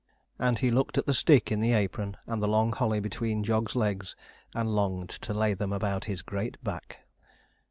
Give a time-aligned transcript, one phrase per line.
[0.39, 3.75] And he looked at the stick in the apron, and the long holly between Jog's
[3.75, 4.15] legs,
[4.51, 7.01] and longed to lay them about his great back.